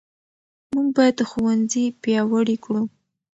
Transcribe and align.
موږ 0.73 0.87
باید 0.97 1.17
ښوونځي 1.29 1.85
پیاوړي 2.01 2.57
کړو. 2.63 2.83